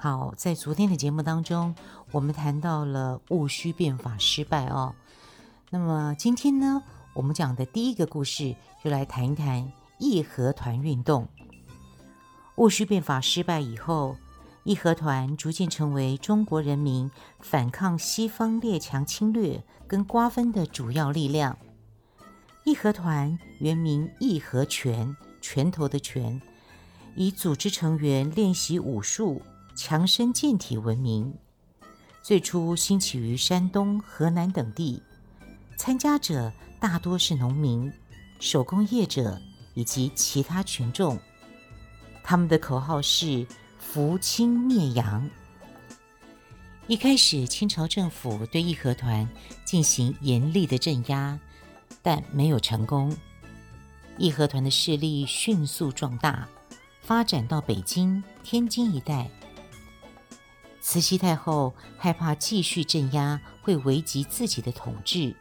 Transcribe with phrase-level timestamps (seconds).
[0.00, 1.74] 好，在昨天的节目当中，
[2.12, 4.94] 我们谈到了戊戌变法失败哦。
[5.70, 6.80] 那么今天呢，
[7.14, 11.26] 我们讲的第一个故事，就来谈一谈义和团运动。
[12.54, 14.16] 戊戌变法失败以后，
[14.62, 21.58] 义和团逐渐成为中国人民反抗西方列强侵略跟瓜分的主要力量。
[22.64, 26.40] 义和团原名义和拳，拳头的拳，
[27.16, 29.42] 以组织成员练习武术、
[29.78, 31.32] 强身健体闻名。
[32.20, 35.00] 最初兴起于山东、河南等地，
[35.76, 36.52] 参加者。
[36.80, 37.92] 大多是农民、
[38.38, 39.40] 手工业者
[39.74, 41.18] 以及其他群众，
[42.22, 43.44] 他们的口号是
[43.78, 45.28] “扶清灭洋”。
[46.86, 49.28] 一开始，清朝政府对义和团
[49.64, 51.36] 进行严厉的镇压，
[52.00, 53.12] 但没有成功。
[54.16, 56.48] 义和团的势力迅速壮大，
[57.02, 59.28] 发展到北京、天津一带。
[60.90, 65.36] 慈禧太后害怕继续镇压会危及自己的统治。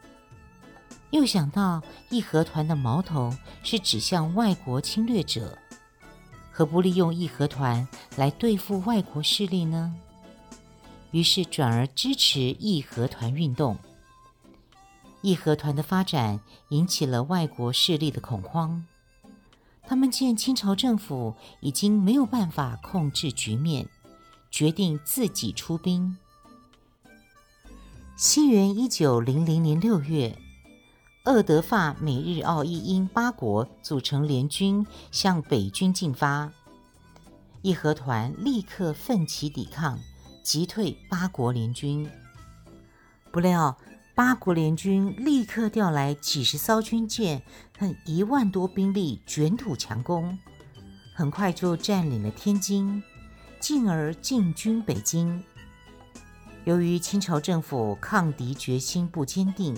[1.11, 5.57] 又想到义和团的矛头是指向外国侵略者，
[6.51, 9.95] 何不利用义和团来对付外国势力呢？
[11.11, 13.77] 于是转而支持义和团运动。
[15.21, 18.85] 义和团的发展引起了外国势力的恐慌，
[19.81, 23.87] 他们见清朝政府已经没有办法控制局面，
[24.49, 26.17] 决定自己出兵。
[28.15, 30.37] 西元一九零零年六月。
[31.25, 36.53] 俄、德、法、美、日、澳、意、英八国组成联军，向北军进发。
[37.61, 39.99] 义和团立刻奋起抵抗，
[40.41, 42.09] 击退八国联军。
[43.29, 43.77] 不料，
[44.15, 47.41] 八国联军立刻调来几十艘军舰
[47.77, 50.39] 和一万多兵力，卷土强攻，
[51.13, 53.03] 很快就占领了天津，
[53.59, 55.43] 进而进军北京。
[56.65, 59.77] 由于清朝政府抗敌决心不坚定。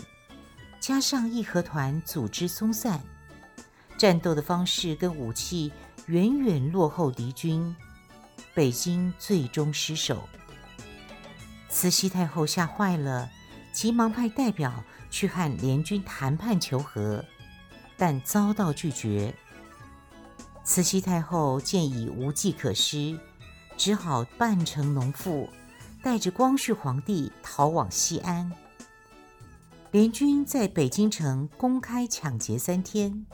[0.80, 3.02] 加上义和团组织松散，
[3.98, 5.74] 战斗的方式跟武器
[6.06, 7.76] 远远落后敌军，
[8.54, 10.24] 北京最终失守。
[11.68, 13.30] 慈禧太后吓坏了，
[13.74, 14.82] 急忙派代表
[15.12, 17.24] 去和联军谈判求和，
[17.98, 19.36] 但遭到拒绝。
[20.64, 23.20] 慈禧太后见已无计可施，
[23.80, 25.48] 只好扮成农妇，
[26.04, 28.52] 带着光绪皇帝逃往西安。
[29.92, 33.26] 联军在北京城公开抢劫三天，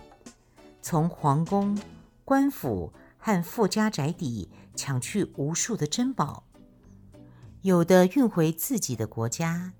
[0.83, 1.75] 从皇宫、
[2.23, 6.43] 官府和富家宅邸抢去无数的珍宝，
[7.63, 9.73] 有的运回自己的国家，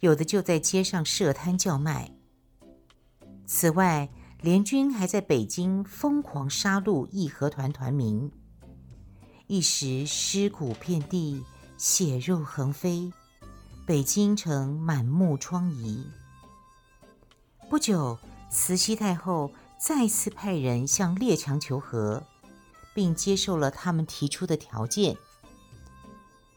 [0.00, 2.10] 有的就在街上设摊叫卖。
[3.44, 4.08] 此外，
[4.40, 8.32] 联军还在北京疯狂杀戮义和团团民，
[9.52, 11.44] 一时尸骨遍地，
[11.76, 13.12] 血肉横飞。
[13.84, 16.06] 北京城满目疮痍。
[17.68, 18.18] 不久，
[18.48, 22.24] 慈禧太后再次派人向列强求和，
[22.94, 25.18] 并接受了他们提出的条件，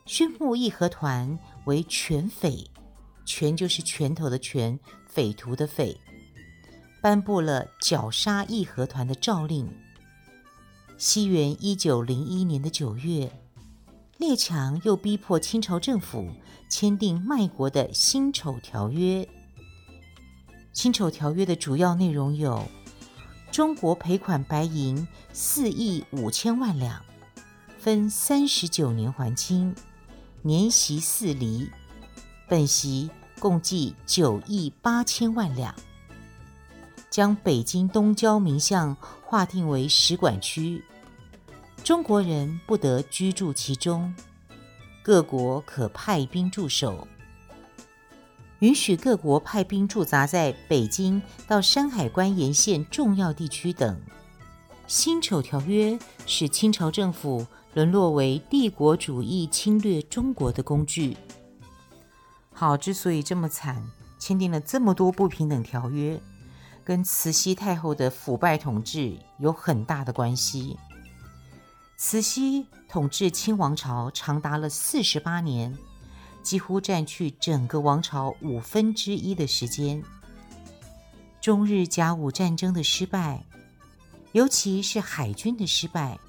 [0.06, 2.72] 宣布义和团为拳匪，
[3.26, 6.00] 拳就是拳头的拳，匪徒的匪，
[7.02, 9.70] 颁布了绞杀义和团的诏令。
[10.98, 13.32] 西元一九零一年的九月。
[14.18, 16.30] 列强又逼迫清朝政府
[16.70, 19.28] 签订卖国的辛丑条约。
[20.72, 22.64] 辛丑条约的主要内容有：
[23.52, 27.04] 中国赔款白银四亿五千万两，
[27.78, 29.76] 分三十九年还清，
[30.44, 31.70] 年息四厘，
[32.48, 33.10] 本息
[33.40, 35.76] 共计九亿八千万两。
[37.10, 38.96] 将北京东郊民巷
[39.26, 40.84] 划定为使馆区。
[41.84, 44.14] 中国人不得居住其中，
[45.04, 47.08] 各国可派兵驻守，
[48.60, 54.00] 允许各国派兵驻扎在北京到山海关沿线重要地区等。
[54.88, 55.98] 辛丑条约
[56.28, 61.18] 使清朝政府沦落为帝国主义侵略中国的工具。
[62.52, 63.84] 好，之所以这么惨，
[64.18, 66.20] 签订了这么多不平等条约，
[66.86, 70.78] 跟慈禧太后的腐败统治有很大的关系。
[71.98, 75.76] 慈禧统治清王朝长达了四十八年，
[76.44, 80.04] 几乎占据整个王朝五分之一的时间。
[81.42, 83.44] 中日甲午战争的失败，
[84.34, 86.20] 尤其是海军的失败，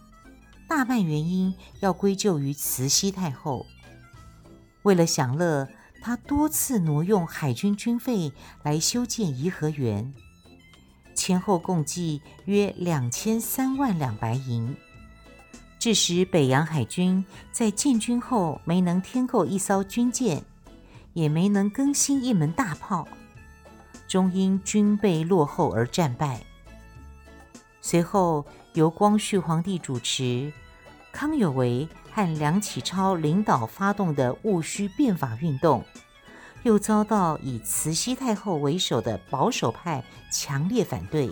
[0.67, 3.67] 大半原因要归咎于慈禧太后。
[4.85, 5.69] 为了享乐，
[6.01, 8.33] 她多次挪用海军军费
[8.63, 10.15] 来修建颐和园，
[11.17, 14.77] 前后共计约两千三万两白银。
[15.79, 20.45] 致使北洋海军在建军后没能添购一艘军舰，
[21.13, 23.07] 也没能更新一门大炮，
[24.09, 26.41] 终因军备落后而战败。
[27.81, 30.53] 随后由光绪皇帝主持，
[31.13, 35.85] 康有为和梁启超领导发动的戊戌变法运动，
[36.67, 40.03] 又遭到以慈禧太后为首的保守派
[40.33, 41.31] 强烈反对。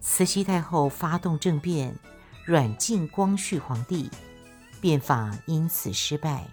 [0.00, 1.94] 慈禧太后发动政变。
[2.44, 4.10] 软禁光绪皇帝，
[4.80, 6.44] 变法因此失败。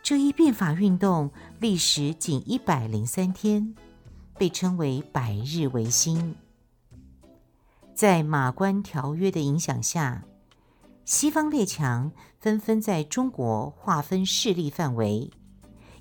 [0.00, 1.28] 这一变法运动
[1.58, 3.74] 历时仅一百零三天，
[4.38, 6.36] 被称为“百日维新”。
[7.96, 10.22] 在马关条约的影响下，
[11.04, 15.32] 西方列强纷纷在中国划分势力范围，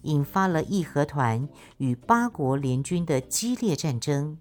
[0.03, 4.37] 引发了义和团与八国联军的激烈战争。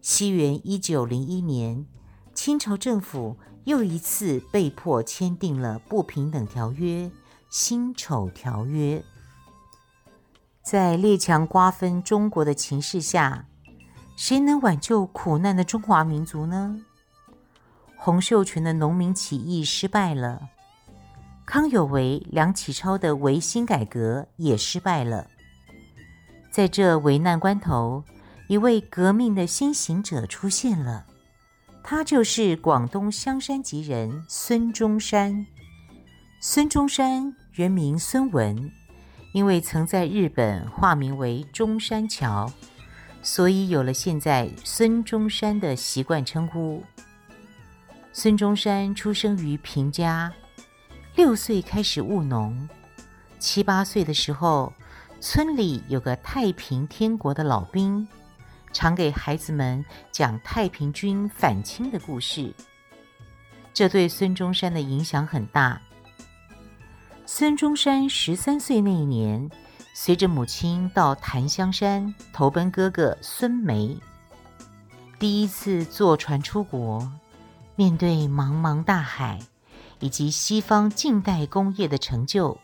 [0.00, 1.86] 西元一九零一年。
[2.34, 7.04] 清朝政府又一次被迫签订了不平等条约
[7.48, 8.98] 《辛丑条约》。
[10.62, 13.46] 在列强瓜分中国的情势下，
[14.16, 16.84] 谁能挽救苦难的中华民族呢？
[17.96, 20.50] 洪秀全的农民起义失败了，
[21.46, 25.28] 康有为、梁启超的维新改革也失败了。
[26.50, 28.02] 在这危难关头，
[28.48, 31.06] 一位革命的先行者出现了。
[31.84, 35.46] 他就是广东香山籍人孙中山。
[36.40, 38.70] 孙中山原名孙文，
[39.32, 42.52] 因为曾在日本化名为中山桥，
[43.22, 46.82] 所以有了现在孙中山的习惯称呼。
[48.12, 50.32] 孙中山出生于平家，
[51.16, 52.68] 六岁开始务农，
[53.38, 54.70] 七八岁的时候，
[55.18, 58.06] 村里有个太平天国的老兵。
[58.70, 59.82] 常给孩子们
[60.12, 62.52] 讲太平军反清的故事，
[63.72, 65.80] 这对孙中山的影响很大。
[67.24, 69.50] 孙中山十三岁那一年，
[69.94, 73.98] 随着母亲到檀香山投奔哥哥孙眉，
[75.18, 77.10] 第一次坐船出国，
[77.74, 79.38] 面对茫茫大海
[80.00, 82.58] 以及西方近代工业的成就，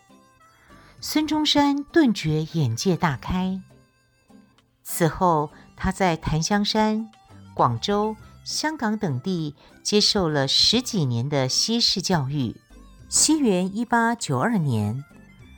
[0.99, 3.61] 孙中山顿觉眼界大开。
[4.83, 7.09] 此后，他在檀香山、
[7.53, 12.55] 广州、香港等地接受了十几年的西式教育。
[13.09, 15.03] 西元一八九二年，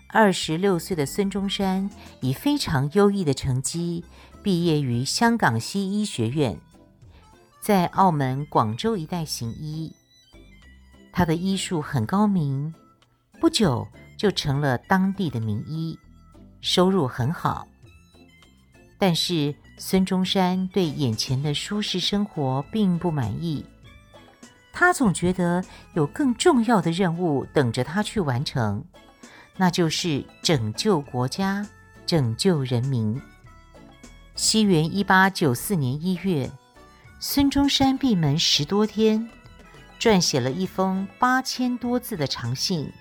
[0.10, 1.90] 二十六岁的孙中山
[2.22, 4.04] 以非常优异的成绩
[4.44, 6.60] 毕业于香港西医学院，
[7.62, 9.94] 在澳门、广州一带行医。
[11.16, 12.76] 他的医术很高明，
[13.40, 15.98] 不久就成了当地的名医，
[16.60, 17.66] 收入很好。
[19.00, 23.66] 但是孙中山对眼前的舒适生活并不满意，
[24.74, 28.84] 他总觉得有更重要的任务等着他去完成，
[29.56, 31.66] 那就是拯救国家、
[32.06, 33.22] 拯救人民。
[34.36, 36.52] 西元一八九四年一月，
[37.22, 39.30] 孙中山闭门十多天，
[40.00, 42.92] 撰写了一封八千多字的长信，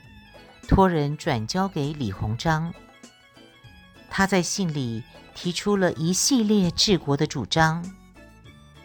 [0.69, 2.73] 托人转交给李鸿章。
[4.09, 5.03] 他在信里
[5.35, 7.85] 提出了一系列治国的主张，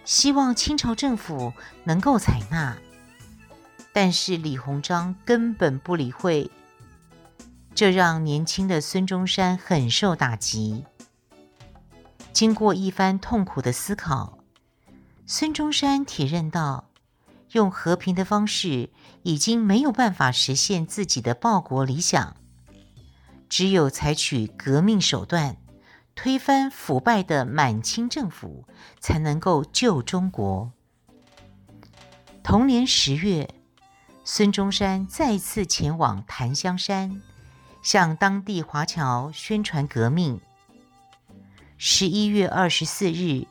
[0.04, 2.78] 希望清朝政府能够采纳，
[3.94, 6.50] 但是李鸿章根本不理会，
[7.76, 10.84] 这让年轻的孙中山很受打击。
[12.34, 14.40] 经过一番痛苦的思考，
[15.28, 16.89] 孙中山体认到，
[17.52, 18.90] 用和平的方式
[19.24, 22.36] 已经没有办法实现自己的报国理想。
[23.48, 25.58] 只有采取革命手段，
[26.14, 28.66] 推翻腐败的满清政府，
[29.00, 30.72] 才能够救中国。
[32.44, 33.50] 同年十月，
[34.24, 37.22] 孙中山再次前往檀香山，
[37.82, 40.40] 向当地华侨宣传革命。
[41.78, 43.48] 十一月二十四日，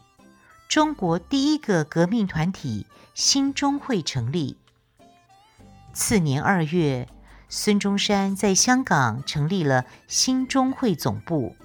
[0.69, 2.85] 中国第一个革命团体
[3.15, 4.59] 兴中会成立。
[5.95, 7.09] 次年二月，
[7.49, 11.57] 孙中山在香港成立了兴中会总部。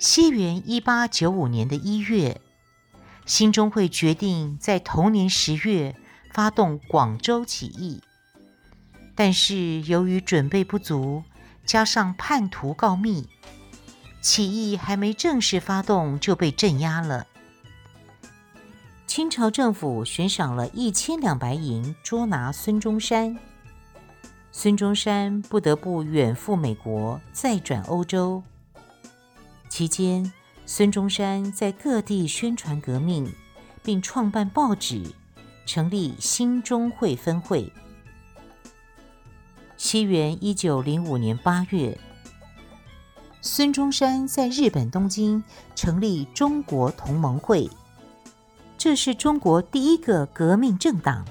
[0.00, 2.40] 西元一八九五年的一月，
[3.24, 5.94] 兴中会决定在同年十月
[6.32, 8.02] 发动广州起义，
[9.14, 11.22] 但是由于准备不足，
[11.64, 13.28] 加上叛徒告密，
[14.22, 17.26] 起义还没正式发动就被镇压了。
[19.06, 23.36] 清朝政府悬赏了一千两白银捉拿孙中山，
[24.52, 28.42] 孙中山不得不远赴美国，再转欧洲。
[29.68, 30.32] 期间，
[30.64, 33.30] 孙中山在各地宣传革命，
[33.82, 35.04] 并创办报纸，
[35.66, 37.70] 成立兴中会分会。
[39.76, 41.98] 西元一九零五年八月，
[43.44, 45.42] 孙中山在日本东京
[45.74, 47.68] 成立中国同盟会。
[48.78, 51.26] 这是中国第一个革命政党。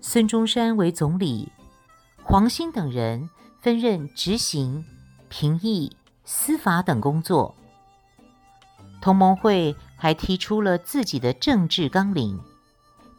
[0.00, 1.50] 孙中山为总理，
[2.22, 3.28] 黄兴等人
[3.60, 4.84] 分任执行、
[5.28, 5.90] 评议、
[6.24, 7.52] 司法等工作。
[9.00, 12.38] 同盟会还提出了自己的政治纲领，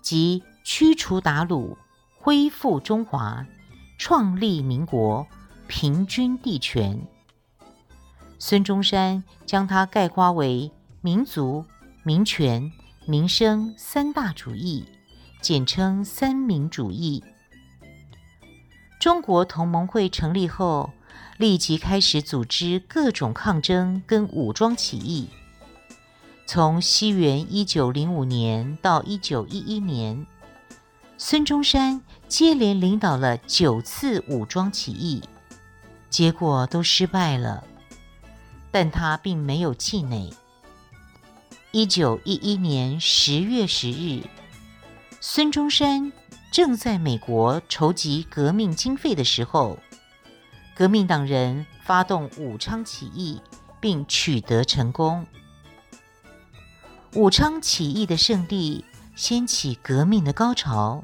[0.02, 1.75] 即驱除鞑虏、
[2.18, 3.46] 恢复中华、
[3.98, 5.28] 创立民国、
[5.68, 7.06] 平均地权。
[8.46, 10.70] 孙中山将它概括为
[11.00, 11.64] 民族、
[12.04, 12.70] 民权。
[13.06, 14.86] 民生三大主义，
[15.42, 17.24] 简称三民主义。
[19.00, 20.92] 中国同盟会成立后，
[21.38, 25.30] 立即开始组织各种抗争跟武装起义。
[26.46, 30.26] 从西元一九零五年到一九一一年，
[31.18, 35.22] 孙中山接连领导了九次武装起义，
[36.10, 37.64] 结果都失败了，
[38.74, 40.34] 但他并没有气馁。
[41.72, 44.24] 一九一一年十月十日，
[45.22, 46.12] 孙中山
[46.51, 49.77] 正在美国筹集革命经费的时候，
[50.75, 53.39] 革命党人发动武昌起义，
[53.80, 55.27] 并取得成功。
[57.13, 58.84] 武昌起义的胜利
[59.15, 61.03] 掀起革命的高潮，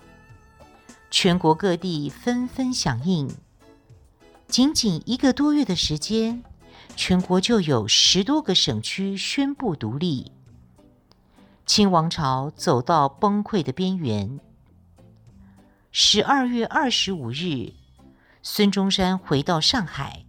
[1.11, 3.29] 全国各地纷纷响应。
[4.47, 6.43] 仅仅一个多月的时间，
[7.01, 10.33] 全国就有十多个省区宣布独立。
[11.65, 14.41] 清王朝走到崩溃的边缘。
[15.93, 17.71] 十二月二十五日，
[18.43, 20.25] 孙中山回到上海，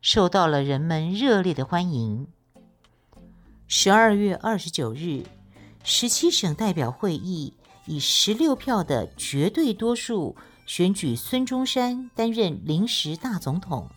[0.00, 2.26] 受到了人们热烈的欢迎。
[3.68, 5.22] 十二月二十九日，
[5.84, 7.52] 十七省代表会议
[7.84, 13.90] 以十六票的绝对多数选举孙中山担任临时大总统。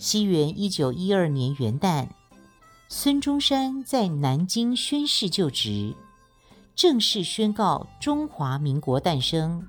[0.00, 2.08] 西元一九一二年元旦。
[2.88, 5.94] 孙中山在南京宣誓就职，
[6.74, 9.62] 正式宣告中华民国诞生。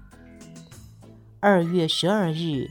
[1.41, 2.65] 二月十二日，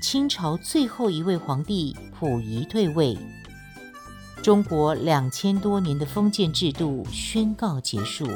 [0.00, 3.18] 清朝最后一位皇帝溥仪退位，
[4.42, 8.26] 中国两千多年的封建制度宣告结束。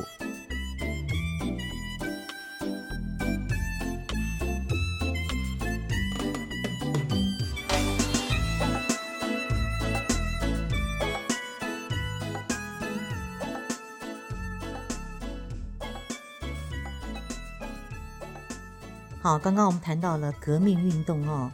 [19.20, 21.50] 好，刚刚我们谈到了革命运动哦，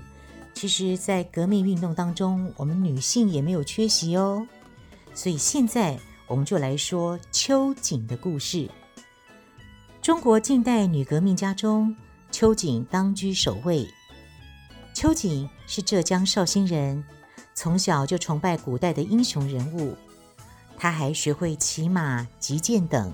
[0.52, 4.46] 其实，在革命运动当中，我们女性也没有缺席哦。
[5.14, 8.68] 所以现在我们就来说秋瑾的故事。
[10.02, 11.96] 中国近代女革命家中，
[12.30, 13.88] 秋瑾当居首位。
[14.92, 17.02] 秋瑾是浙江绍兴人，
[17.54, 19.96] 从小就崇拜古代的英雄人物，
[20.76, 23.10] 她还学会骑马、击剑等。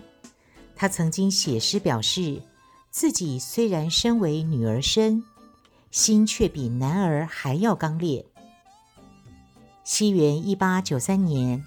[0.75, 2.42] 她曾经写诗表示。
[2.90, 5.23] 自己虽然身为女儿身，
[5.92, 8.26] 心却比男儿还要刚烈。
[9.85, 11.64] 西元一八九三年，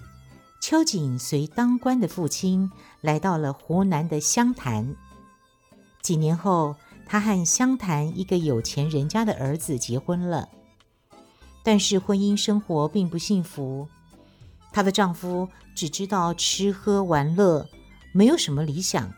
[0.60, 4.94] 秋瑾随当官的父亲来到了湖南的湘潭。
[6.02, 6.76] 几年后，
[7.06, 10.50] 她和湘潭一个有钱人家的儿子结婚了，
[11.62, 13.88] 但是婚姻生活并不幸福。
[14.72, 17.66] 她的丈夫只知道吃喝玩乐，
[18.12, 19.10] 没有什么理想。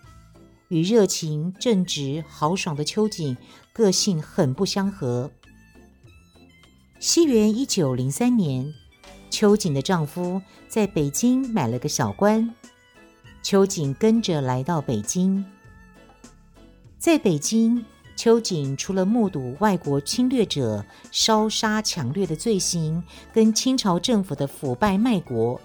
[0.68, 3.36] 与热情、正直、豪爽的秋瑾
[3.72, 5.30] 个性很不相合。
[6.98, 8.74] 西元一九零三年，
[9.30, 12.54] 秋瑾的丈夫在北京买了个小官，
[13.42, 15.44] 秋瑾跟着来到北京。
[16.98, 17.84] 在北京，
[18.16, 25.60] 秋瑾除了目睹外国侵略者烧杀抢掠的罪行，跟清朝政府的腐败卖国，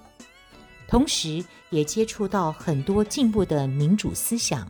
[0.87, 4.69] 同时也接触到很多进步的民主思想。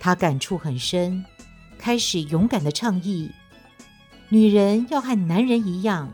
[0.00, 1.22] 他感触很深，
[1.78, 3.30] 开始勇敢地倡议：
[4.30, 6.10] 女人要和男人一样，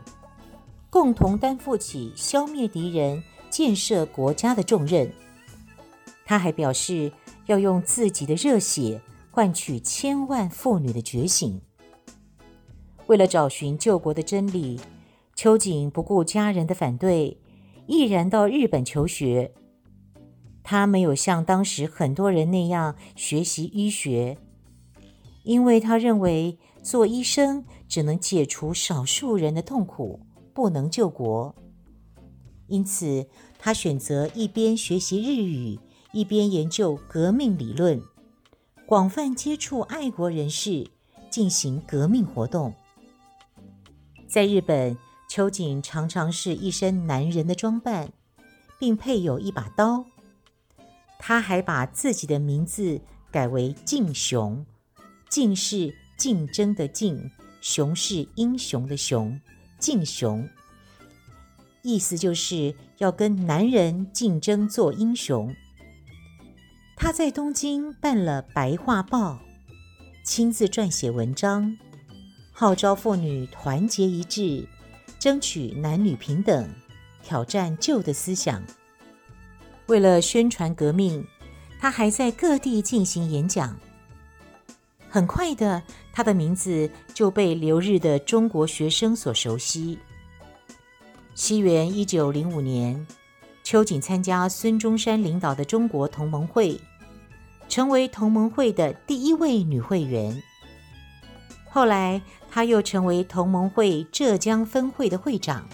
[0.89, 5.09] 共同担负起消灭敌人、建设国家的重任。
[6.25, 7.09] 他还表示
[7.45, 9.01] 要用自己的热血
[9.31, 11.61] 换取千万妇女的觉醒。
[13.05, 14.77] 为了找寻救国的真理，
[15.33, 17.37] 秋瑾不顾家人的反对，
[17.85, 19.53] 毅然到日本求学。
[20.69, 24.37] 他没有像当时很多人那样学习医学，
[25.43, 30.19] 因为他认为做医生只能解除少数人的痛苦，
[30.53, 31.55] 不能救国。
[32.67, 35.79] 因此，他选择一边学习日语，
[36.11, 38.01] 一边研究革命理论，
[38.85, 40.85] 广泛接触爱国人士，
[41.29, 42.73] 进行革命活动。
[44.27, 44.97] 在日本，
[45.29, 48.11] 秋瑾常常是一身男人的装扮，
[48.77, 50.03] 并配有一把刀。
[51.19, 54.65] 他还把自己的名字改为竞雄，
[55.29, 57.31] 竞是竞争的竞，
[57.61, 59.39] 雄是英雄的雄，
[59.79, 60.47] 竞雄，
[61.81, 65.53] 意思就是要跟男人竞争做英雄。
[66.95, 69.33] 他在东京办了《白话报》，
[70.25, 71.77] 亲自撰写文章，
[72.51, 74.67] 号召妇女团结一致，
[75.19, 76.67] 争取男女平等，
[77.21, 78.63] 挑战旧的思想。
[79.87, 81.25] 为了宣传革命，
[81.79, 83.75] 他还在各地进行演讲。
[85.09, 89.97] 很快的，他的名字就被留日的中国学生所熟悉。
[91.33, 93.07] 西元一九零五年，
[93.63, 96.79] 秋瑾参加孙中山领导的中国同盟会，
[97.69, 100.43] 成为同盟会的第一位女会员。
[101.69, 105.65] 后来，她又成为同盟会浙江分会的会长。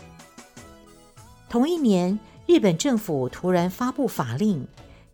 [1.50, 4.68] 同一年，日本政府突然发布法令，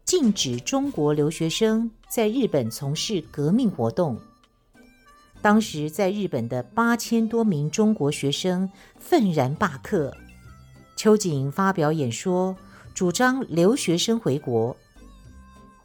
[0.03, 4.19] 禁止中国留学生在日本从事革命活动。
[5.41, 10.13] 当时在日本的八千多名中国学生愤然罢课。
[10.97, 12.57] 秋瑾发表演说，
[12.95, 14.75] 主张留学生回国。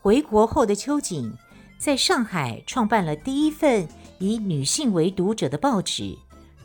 [0.00, 1.32] 回国后的秋瑾
[1.78, 3.86] 在上海创办了第一份
[4.18, 6.02] 以女性为读者的报纸《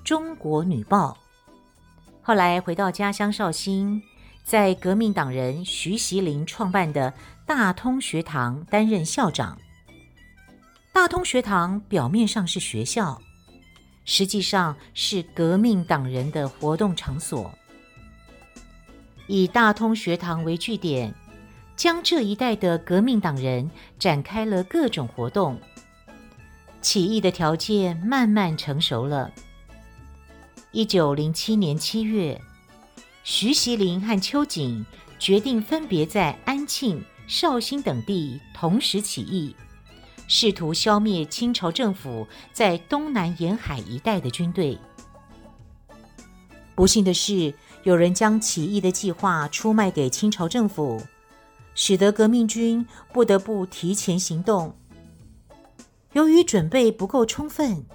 [0.03, 1.17] 中国女报》。
[2.21, 4.01] 后来回到家乡绍兴。
[4.43, 7.13] 在革命党人徐锡麟创办的
[7.45, 9.59] 大通学堂担任校长。
[10.91, 13.21] 大通学堂表面上是学校，
[14.05, 17.51] 实际上是革命党人的活动场所。
[19.27, 21.13] 以大通学堂为据点，
[21.75, 25.59] 江浙一带的革命党人展开了各种活动，
[26.81, 29.31] 起义的条件慢慢成熟了。
[30.71, 32.41] 一九零七年七月。
[33.23, 34.85] 徐锡麟和秋瑾
[35.19, 39.55] 决定分别在安庆、绍兴等地同时起义，
[40.27, 44.77] 试图消灭清朝政府在东南沿海一带的军队。
[46.73, 47.53] 不幸的是，
[47.83, 51.01] 有人将起义的计划出卖给清朝政府，
[51.75, 54.75] 使得革命军不得不提前行动。
[56.13, 57.85] 由于准备不够充分，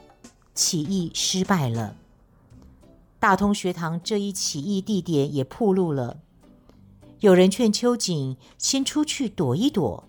[0.54, 1.96] 起义失败了。
[3.24, 6.20] 大通学堂这一起义地点也暴露了，
[7.20, 10.06] 有人劝秋瑾先出去躲一躲，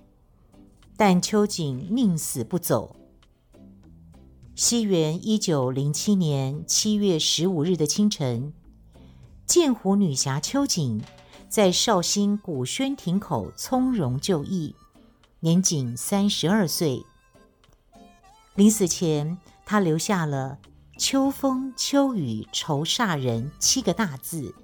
[0.97, 2.97] 但秋瑾宁死不走。
[4.53, 8.51] 西元一九零七年七月十五日的清晨，
[9.45, 11.01] 剑湖女侠秋瑾
[11.47, 14.75] 在绍兴古轩亭口从容就义，
[15.39, 17.05] 年仅三十二岁。
[18.55, 20.59] 临死前，她留下了。
[20.97, 24.55] 秋风秋雨愁煞人七个大字，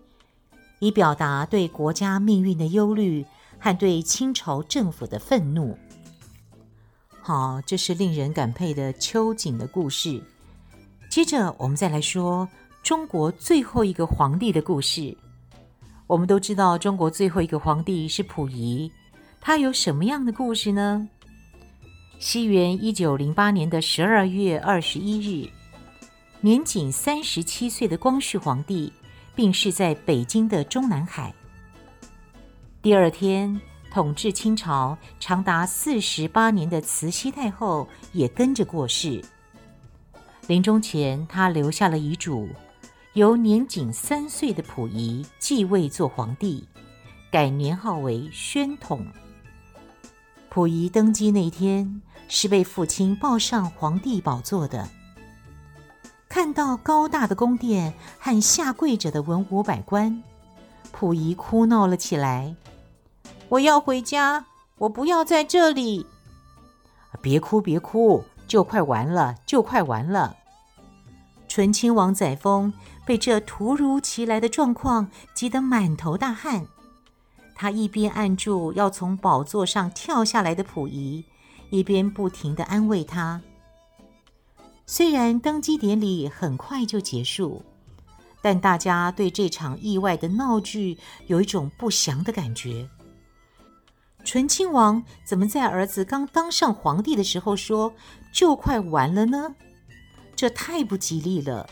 [0.79, 3.25] 以表达对国家命运的忧虑
[3.59, 5.77] 和对清朝政府的愤怒。
[7.21, 10.23] 好，这是令人感佩的秋瑾的故事。
[11.09, 12.47] 接着，我们再来说
[12.81, 15.15] 中国最后一个皇帝的故事。
[16.07, 18.89] 我们都知道，中国最后一个皇帝是溥仪，
[19.41, 21.09] 他有什么样的故事呢？
[22.19, 25.49] 西元一九零八年的十二月二十一日。
[26.43, 28.91] 年仅三十七岁的光绪皇帝
[29.35, 31.31] 病逝在北京的中南海。
[32.81, 39.23] 第二天，统治清朝长达四十八年的慈禧太后也跟着过世。
[40.47, 42.49] 临终前，她留下了遗嘱，
[43.13, 46.67] 由年仅三岁的溥仪继位做皇帝，
[47.29, 49.05] 改年号为宣统。
[50.49, 54.89] 溥仪登基那天，是被父亲抱上皇帝宝座的。
[56.31, 60.23] 看到高大的宫殿和下跪着的文武百官，
[60.93, 62.55] 溥仪哭闹了起来
[63.49, 64.45] ：“我要回家，
[64.77, 66.07] 我不要在这里。
[67.21, 70.37] ”“别哭，别哭，就快完了，就快完了。”
[71.49, 72.71] 醇亲王载沣
[73.05, 76.65] 被这突如其来的状况急得满头大汗，
[77.53, 81.25] 他一边按住要从宝座上跳下来的溥仪，
[81.71, 83.41] 一边不停地安慰他。
[84.93, 87.63] 虽然登基典礼很快就结束，
[88.41, 92.89] 但大家对这场意外的闹剧有一种不祥的感觉。
[94.25, 97.93] 醇亲王怎么在儿子刚当上皇帝的时候说
[98.33, 99.55] 就快完了呢？
[100.35, 101.69] 这太不吉利了。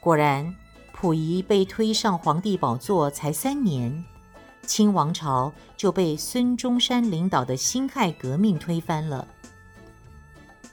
[0.00, 0.52] 果然，
[0.92, 4.04] 溥仪被推上皇帝宝座才三年，
[4.66, 9.28] 清王朝就被孙中山领导的辛亥革命推翻了。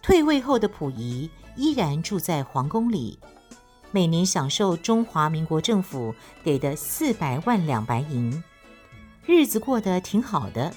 [0.03, 3.17] 退位后的溥仪依然住在皇宫里，
[3.89, 6.13] 每年享受中华民国政府
[6.43, 8.43] 给的四百万两白银，
[9.25, 10.73] 日子过得挺好的。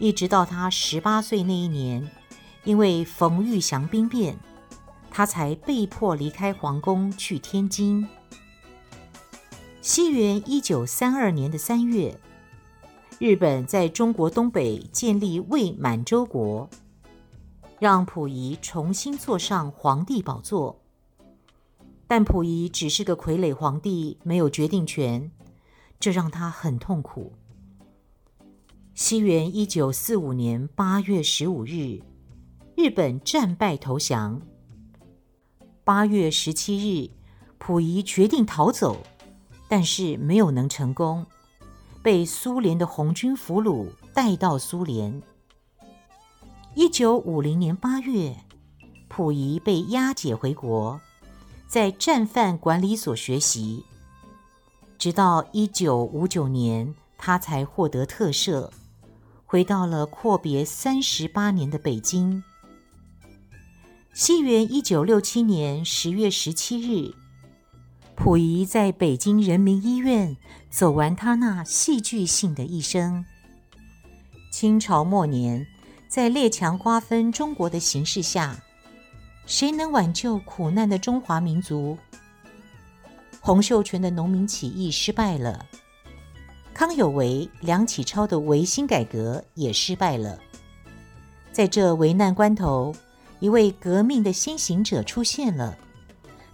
[0.00, 2.10] 一直到他十八岁那一年，
[2.64, 4.36] 因为冯玉祥兵变，
[5.08, 8.08] 他才被迫离开皇宫去天津。
[9.80, 12.18] 西元一九三二年的三月，
[13.20, 16.68] 日本在中国东北建立伪满洲国。
[17.82, 20.80] 让溥仪重新坐上皇帝宝座，
[22.06, 25.32] 但溥仪只是个傀儡皇帝，没有决定权，
[25.98, 27.32] 这让他很痛苦。
[28.94, 32.00] 西元一九四五年八月十五日，
[32.76, 34.40] 日本战败投降。
[35.82, 37.10] 八月十七日，
[37.58, 38.98] 溥仪决定逃走，
[39.68, 41.26] 但是没有能成功，
[42.00, 45.20] 被苏联的红军俘虏带到苏联。
[46.74, 48.34] 一九五零年八月，
[49.06, 50.98] 溥仪被押解回国，
[51.68, 53.84] 在战犯管理所学习，
[54.98, 58.70] 直到一九五九年，他才获得特赦，
[59.44, 62.42] 回到了阔别三十八年的北京。
[64.14, 67.14] 西元一九六七年十月十七日，
[68.16, 70.38] 溥仪在北京人民医院
[70.70, 73.26] 走完他那戏剧性的一生。
[74.50, 75.66] 清朝末年。
[76.12, 78.62] 在列强瓜分中国的形势下，
[79.46, 81.96] 谁能挽救苦难的中华民族？
[83.40, 85.64] 洪秀全的农民起义失败了，
[86.74, 90.38] 康有为、梁启超的维新改革也失败了。
[91.50, 92.94] 在这危难关头，
[93.40, 95.78] 一位革命的先行者出现了，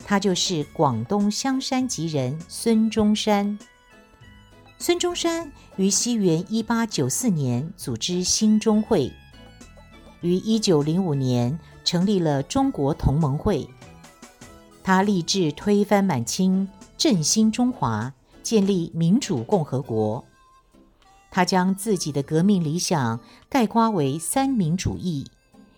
[0.07, 3.59] 他就是广东香山籍人孙中山。
[4.79, 9.13] 孙中山于西元一八九四年组织兴中会。
[10.21, 13.69] 于一九零五年成立了中国同盟会，
[14.83, 20.25] 他立志推翻满清，振兴中华，建立民主共和国。
[21.31, 25.27] 他将自己的革命理想概括为三民主义，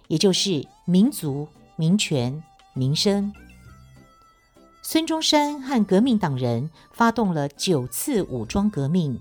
[0.09, 3.33] 也就是民族、民权、民生。
[4.83, 9.21] 孙中山和革命党人发动了九次武装革命，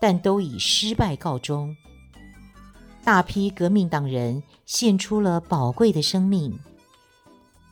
[0.00, 1.76] 但都以失败告终。
[3.08, 6.58] 大批革命党人献出了宝贵的生命。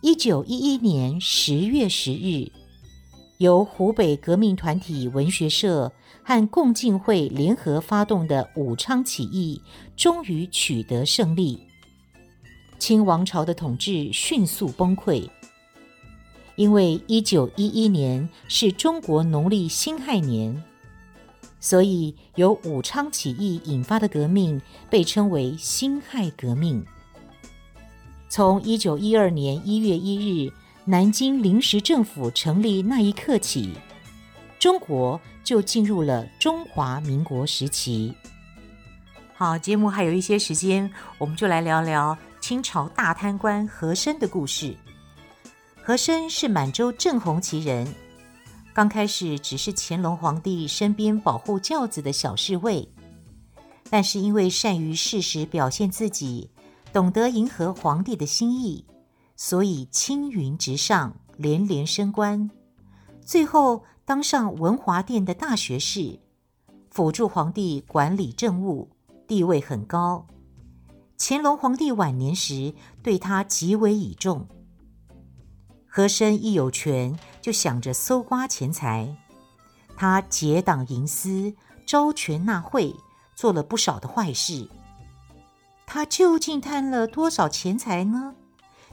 [0.01, 2.51] 一九一一年十月十日，
[3.37, 5.93] 由湖北革命团体文学社
[6.25, 9.61] 和共进会联合发动的武昌起义
[9.95, 11.61] 终于取得胜利，
[12.79, 15.29] 清王朝的统治迅速崩溃。
[16.55, 20.65] 因为一九一一年是中国农历辛亥年。
[21.67, 26.87] 所以，由武昌起义引发的革命被称为辛亥革命。
[28.29, 30.53] 从一九一二年一月一日
[30.85, 33.75] 南京临时政府成立那一刻起，
[34.61, 38.15] 中国就进入了中华民国时期。
[39.35, 44.73] 好，节目还有一些时间，我们就来聊聊清朝大贪官和珅的故事。
[45.83, 47.93] 和珅是满洲正红旗人。
[48.77, 52.87] 刚开始只是乾隆皇帝身边保护轿子的小侍卫，
[53.89, 56.51] 但是因为善于适时表现自己，
[56.93, 58.85] 懂得迎合皇帝的心意，
[59.35, 62.51] 所以青云直上，连连升官，
[63.23, 66.19] 最后当上文华殿的大学士，
[66.91, 68.91] 辅助皇帝管理政务，
[69.27, 70.27] 地位很高。
[71.17, 74.47] 乾隆皇帝晚年时对他极为倚重。
[75.97, 79.17] 和珅一有权，就想着搜刮钱财。
[79.97, 81.55] 他结党营私，
[81.87, 82.95] 招权纳贿，
[83.35, 84.69] 做了不少的坏事。
[85.87, 88.35] 他究竟贪了多少钱财呢？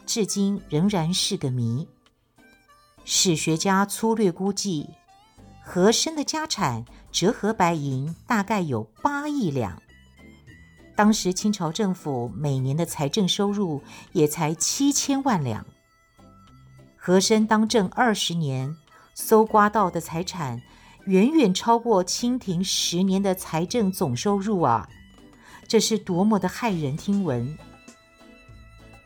[0.05, 1.89] 至今仍然是个谜。
[3.03, 4.91] 史学家粗略估计，
[5.61, 9.83] 和珅的家产折合白银大概有八亿两。
[10.95, 13.81] 当时清朝政府每年的财政收入
[14.13, 15.65] 也才七千万两。
[17.05, 18.77] 和珅当政二十年，
[19.13, 20.61] 搜刮到的财产
[21.03, 24.87] 远远超过清廷十年的财政总收入啊！
[25.67, 27.57] 这是多么的骇人听闻！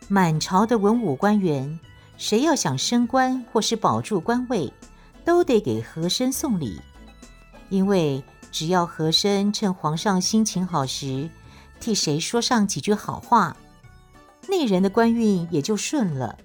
[0.08, 1.80] 满朝的文武官员，
[2.18, 4.72] 谁要想升官或是保住官位，
[5.26, 6.80] 都得给和珅送礼，
[7.70, 11.28] 因为只要和珅趁皇上心情好时，
[11.80, 13.58] 替谁说上几句好话，
[14.48, 16.38] 那人的官运也就顺了。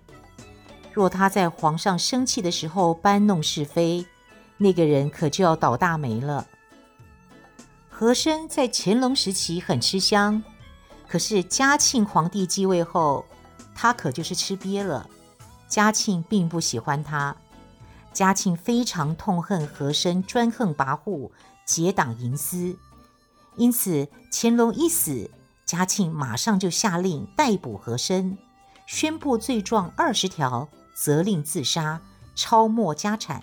[0.93, 4.07] 若他在皇上生气的时候搬弄是非，
[4.59, 6.47] 那个人可就要倒大霉了。
[7.89, 10.43] 和珅在乾隆时期很吃香，
[11.09, 13.25] 可是嘉庆皇帝继位后，
[13.75, 15.09] 他可就是吃瘪了。
[15.69, 17.35] 嘉庆并不喜欢他，
[18.13, 21.31] 嘉庆非常痛恨和珅专横跋扈、
[21.65, 22.77] 结党营私，
[23.57, 25.31] 因此乾隆一死，
[25.65, 28.37] 嘉庆马上就下令逮捕和珅，
[28.87, 30.69] 宣布罪状二十条。
[30.95, 32.01] 责令自杀，
[32.35, 33.43] 抄没家产。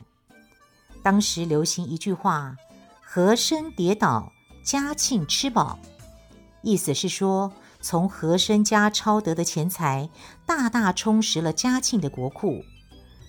[1.02, 2.56] 当时流行一句话
[3.02, 4.32] ：“和珅跌倒，
[4.64, 5.80] 嘉庆吃饱。”
[6.62, 10.10] 意思是说，从和珅家抄得的钱财，
[10.46, 12.64] 大大充实了嘉庆的国库。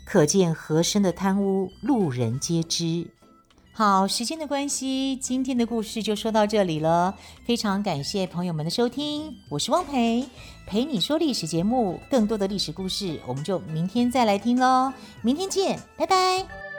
[0.04, 3.09] 可见和珅的贪污，路人皆知。
[3.80, 7.14] 好，时间的关系，今天的故事就说到这里了。
[7.46, 10.28] 非常感谢朋友们的收听，我是汪培，
[10.66, 14.92] 陪你说历史节目，更多的历史故事，我们就明天再来听喽。
[15.22, 16.69] 明天见，拜拜。